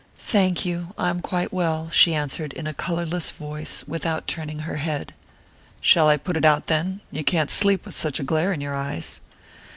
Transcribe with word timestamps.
"Thank 0.17 0.65
you 0.65 0.95
I 0.97 1.09
am 1.11 1.21
quite 1.21 1.53
well," 1.53 1.91
she 1.91 2.15
answered 2.15 2.53
in 2.53 2.65
a 2.65 2.73
colourless 2.73 3.29
voice, 3.29 3.83
without 3.87 4.25
turning 4.25 4.61
her 4.65 4.77
head. 4.77 5.13
"Shall 5.79 6.09
I 6.09 6.17
put 6.17 6.35
it 6.37 6.43
out, 6.43 6.65
then? 6.65 7.01
You 7.11 7.23
can't 7.23 7.51
sleep 7.51 7.85
with 7.85 7.95
such 7.95 8.19
a 8.19 8.23
glare 8.23 8.51
in 8.51 8.61
your 8.61 8.73
eyes." 8.73 9.19